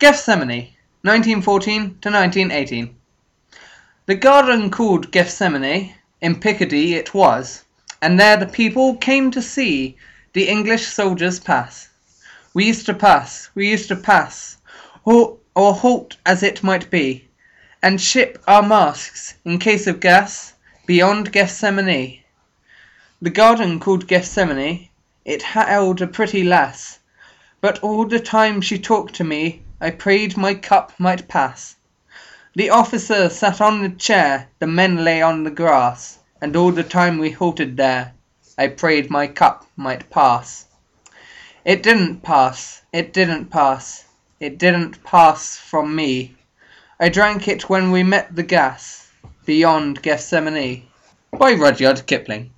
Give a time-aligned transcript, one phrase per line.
[0.00, 2.96] Gethsemane, 1914 to 1918.
[4.06, 7.64] The garden called Gethsemane, in Picardy it was,
[8.00, 9.98] and there the people came to see
[10.32, 11.90] the English soldiers pass.
[12.54, 14.56] We used to pass, we used to pass,
[15.04, 17.28] or, or halt as it might be,
[17.82, 20.54] and ship our masks, in case of gas,
[20.86, 22.20] beyond Gethsemane.
[23.20, 24.88] The garden called Gethsemane,
[25.26, 27.00] it held a pretty lass,
[27.60, 31.76] but all the time she talked to me I prayed my cup might pass.
[32.54, 36.82] The officer sat on the chair, the men lay on the grass, and all the
[36.82, 38.12] time we halted there
[38.60, 40.66] I prayed my cup might pass.
[41.64, 44.04] It didn't pass, it didn't pass,
[44.38, 46.34] it didn't pass from me.
[47.00, 49.08] I drank it when we met the gas
[49.46, 50.82] beyond Gethsemane.
[51.32, 52.50] By Rudyard Kipling.